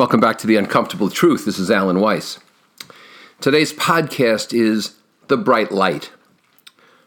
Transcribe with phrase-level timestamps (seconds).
[0.00, 1.44] Welcome back to The Uncomfortable Truth.
[1.44, 2.38] This is Alan Weiss.
[3.38, 4.94] Today's podcast is
[5.28, 6.10] The Bright Light.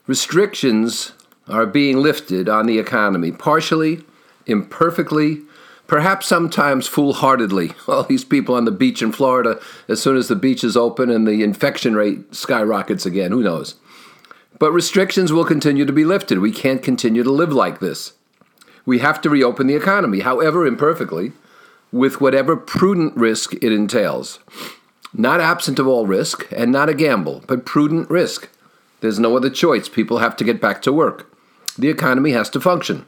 [0.06, 1.10] Restrictions
[1.48, 4.04] are being lifted on the economy, partially,
[4.46, 5.40] imperfectly,
[5.88, 7.72] perhaps sometimes foolhardily.
[7.88, 11.10] All these people on the beach in Florida, as soon as the beach is open
[11.10, 13.74] and the infection rate skyrockets again, who knows?
[14.60, 16.38] But restrictions will continue to be lifted.
[16.38, 18.12] We can't continue to live like this.
[18.86, 21.32] We have to reopen the economy, however imperfectly
[21.94, 24.40] with whatever prudent risk it entails.
[25.12, 28.48] Not absent of all risk and not a gamble, but prudent risk.
[29.00, 29.88] There's no other choice.
[29.88, 31.32] People have to get back to work.
[31.78, 33.06] The economy has to function.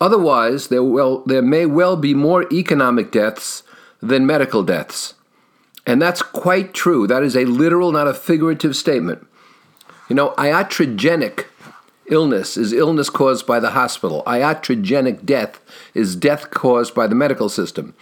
[0.00, 3.62] Otherwise, there, will, there may well be more economic deaths
[4.02, 5.14] than medical deaths.
[5.86, 7.06] And that's quite true.
[7.06, 9.26] That is a literal, not a figurative statement.
[10.10, 11.46] You know, iatrogenic
[12.06, 14.22] illness is illness caused by the hospital.
[14.26, 15.60] Iatrogenic death
[15.94, 17.94] is death caused by the medical system.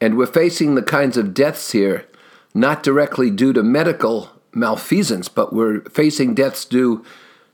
[0.00, 2.06] And we're facing the kinds of deaths here
[2.54, 7.04] not directly due to medical malfeasance, but we're facing deaths due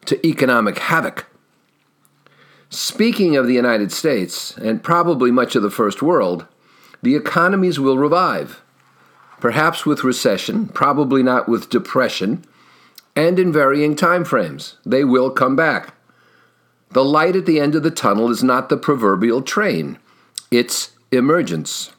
[0.04, 1.26] to economic havoc.
[2.70, 6.46] Speaking of the United States, and probably much of the first world,
[7.02, 8.62] the economies will revive.
[9.40, 12.44] Perhaps with recession, probably not with depression,
[13.14, 14.77] and in varying time frames.
[14.84, 15.94] They will come back.
[16.91, 19.98] The light at the end of the tunnel is not the proverbial train,
[20.50, 21.92] it's emergence.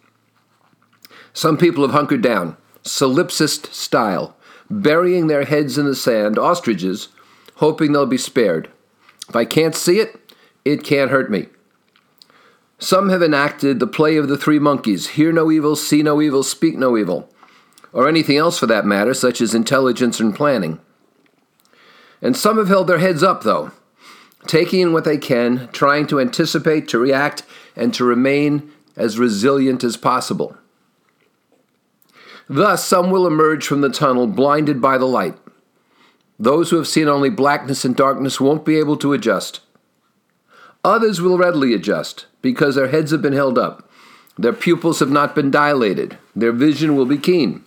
[1.34, 4.36] Some people have hunkered down, solipsist style,
[4.70, 7.10] burying their heads in the sand, ostriches,
[7.56, 8.70] hoping they'll be spared.
[9.28, 10.20] If I can't see it,
[10.64, 11.48] it can't hurt me.
[12.78, 16.44] Some have enacted the play of the three monkeys hear no evil, see no evil,
[16.44, 17.30] speak no evil,
[17.94, 20.80] or anything else for that matter, such as intelligence and planning.
[22.24, 23.72] And some have held their heads up, though,
[24.48, 27.44] taking in what they can, trying to anticipate, to react,
[27.76, 30.58] and to remain as resilient as possible.
[32.48, 35.36] Thus, some will emerge from the tunnel blinded by the light.
[36.40, 39.60] Those who have seen only blackness and darkness won't be able to adjust.
[40.84, 43.90] Others will readily adjust because their heads have been held up.
[44.38, 46.18] Their pupils have not been dilated.
[46.36, 47.64] Their vision will be keen.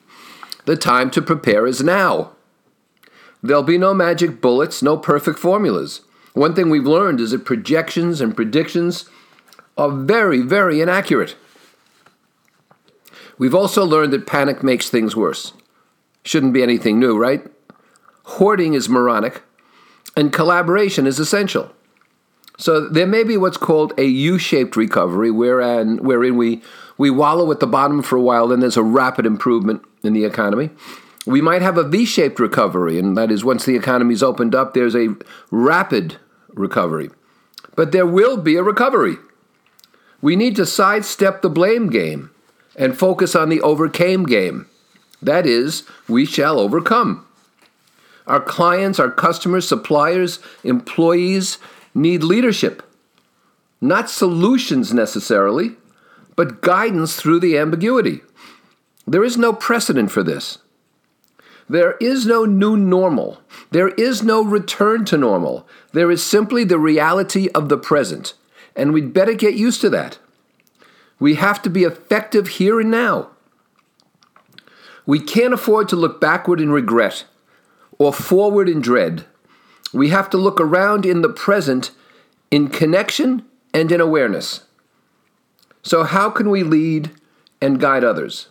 [0.65, 2.36] The time to prepare is now.
[3.43, 6.03] There'll be no magic bullets, no perfect formulas.
[6.35, 9.09] One thing we've learned is that projections and predictions
[9.77, 11.37] are very, very inaccurate.
[13.39, 15.53] We've also learned that panic makes things worse.
[16.25, 17.47] Shouldn't be anything new, right?
[18.25, 19.43] Hoarding is moronic,
[20.17, 21.71] and collaboration is essential.
[22.59, 26.63] So there may be what's called a U-shaped recovery, wherein, wherein we,
[26.97, 30.25] we wallow at the bottom for a while, then there's a rapid improvement in the
[30.25, 30.71] economy.
[31.27, 34.73] We might have a V shaped recovery, and that is once the economy's opened up,
[34.73, 35.17] there's a
[35.51, 36.17] rapid
[36.55, 37.11] recovery.
[37.75, 39.17] But there will be a recovery.
[40.23, 42.31] We need to sidestep the blame game
[42.77, 44.67] and focus on the overcame game.
[45.21, 47.27] That is, we shall overcome.
[48.27, 51.59] Our clients, our customers, suppliers, employees
[51.95, 52.83] need leadership.
[53.81, 55.73] Not solutions necessarily,
[56.35, 58.21] but guidance through the ambiguity.
[59.07, 60.59] There is no precedent for this.
[61.69, 63.41] There is no new normal.
[63.71, 65.67] There is no return to normal.
[65.93, 68.35] There is simply the reality of the present.
[68.77, 70.19] And we'd better get used to that.
[71.19, 73.31] We have to be effective here and now.
[75.07, 77.25] We can't afford to look backward in regret
[77.99, 79.25] or forward in dread.
[79.93, 81.93] We have to look around in the present
[82.51, 84.65] in connection and in awareness.
[85.83, 87.13] So, how can we lead
[87.61, 88.49] and guide others?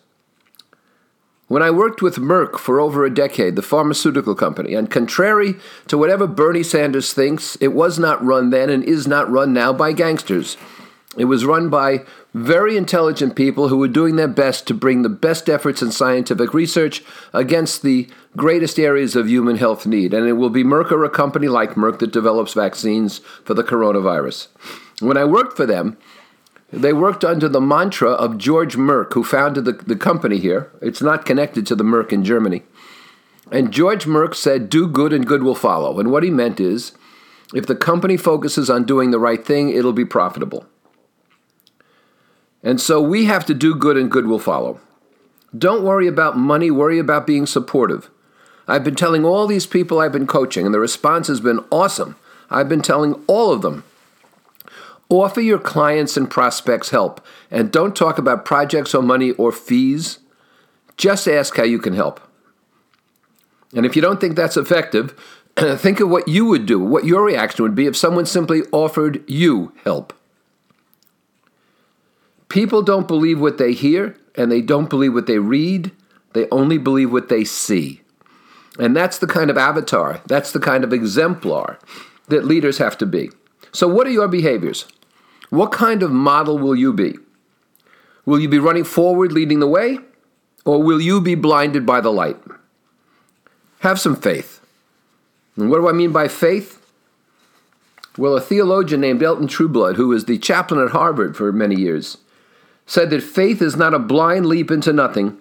[1.48, 5.56] When I worked with Merck for over a decade, the pharmaceutical company, and contrary
[5.88, 9.72] to whatever Bernie Sanders thinks, it was not run then and is not run now
[9.72, 10.58] by gangsters.
[11.18, 15.10] It was run by very intelligent people who were doing their best to bring the
[15.10, 20.16] best efforts in scientific research against the greatest areas of human health need.
[20.16, 23.64] And it will be Merck or a company like Merck that develops vaccines for the
[23.64, 24.48] coronavirus.
[25.00, 25.96] When I worked for them,
[26.72, 30.72] they worked under the mantra of George Merck, who founded the, the company here.
[30.82, 32.64] It's not connected to the Merck in Germany.
[33.52, 36.00] And George Merck said, Do good and good will follow.
[36.00, 36.94] And what he meant is,
[37.54, 40.66] if the company focuses on doing the right thing, it'll be profitable.
[42.64, 44.80] And so we have to do good and good will follow.
[45.56, 48.10] Don't worry about money, worry about being supportive.
[48.68, 52.16] I've been telling all these people I've been coaching, and the response has been awesome.
[52.50, 53.84] I've been telling all of them
[55.10, 60.20] Offer your clients and prospects help, and don't talk about projects or money or fees.
[60.98, 62.20] Just ask how you can help.
[63.76, 65.14] And if you don't think that's effective,
[65.78, 69.24] think of what you would do, what your reaction would be if someone simply offered
[69.30, 70.14] you help.
[72.50, 75.92] People don't believe what they hear, and they don't believe what they read.
[76.34, 78.02] They only believe what they see.
[78.80, 81.80] And that's the kind of avatar, that's the kind of exemplar
[82.28, 83.30] that leaders have to be.
[83.76, 84.86] So, what are your behaviors?
[85.50, 87.18] What kind of model will you be?
[88.26, 90.00] Will you be running forward, leading the way?
[90.64, 92.38] Or will you be blinded by the light?
[93.80, 94.62] Have some faith.
[95.58, 96.82] And what do I mean by faith?
[98.18, 102.18] Well, a theologian named Elton Trueblood, who was the chaplain at Harvard for many years,
[102.86, 105.38] said that faith is not a blind leap into nothing,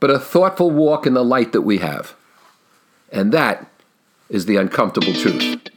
[0.00, 2.14] but a thoughtful walk in the light that we have.
[3.12, 3.70] And that
[4.30, 5.69] is the uncomfortable truth.